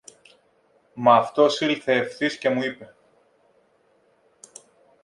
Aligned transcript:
Μ' 0.95 1.09
αυτός 1.09 1.59
ήλθε 1.61 1.93
ευθύς 1.97 2.37
και 2.37 2.49
μου 2.49 2.61
είπε 2.61 2.95